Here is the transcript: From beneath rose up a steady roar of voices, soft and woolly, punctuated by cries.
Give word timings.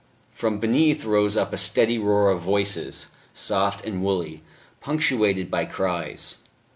From 0.31 0.57
beneath 0.59 1.05
rose 1.05 1.37
up 1.37 1.53
a 1.53 1.57
steady 1.57 1.99
roar 1.99 2.31
of 2.31 2.41
voices, 2.41 3.09
soft 3.33 3.85
and 3.85 4.01
woolly, 4.01 4.41
punctuated 4.79 5.51
by 5.51 5.65
cries. 5.65 6.37